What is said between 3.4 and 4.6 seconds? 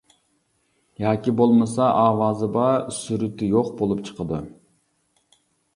يوق بولۇپ چىقىدۇ.